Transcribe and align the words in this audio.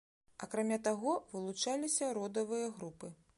Акрамя 0.45 0.79
таго, 0.87 1.13
вылучаліся 1.33 2.11
родавыя 2.19 2.67
групы. 2.81 3.13